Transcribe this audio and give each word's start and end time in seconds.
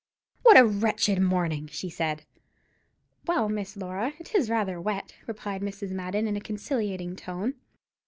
"What 0.41 0.57
a 0.57 0.65
wretched 0.65 1.21
morning!" 1.21 1.67
she 1.67 1.87
said. 1.87 2.25
"Well, 3.27 3.49
Miss 3.49 3.77
Laura, 3.77 4.13
it 4.17 4.33
is 4.33 4.49
rather 4.49 4.81
wet," 4.81 5.13
replied 5.27 5.61
Mrs. 5.61 5.91
Madden, 5.91 6.25
in 6.27 6.35
a 6.35 6.41
conciliating 6.41 7.15
tone. 7.15 7.53